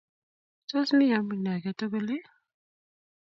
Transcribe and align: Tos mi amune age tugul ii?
Tos 0.69 0.87
mi 0.97 1.05
amune 1.17 1.49
age 1.55 1.71
tugul 1.79 2.07
ii? 2.17 2.25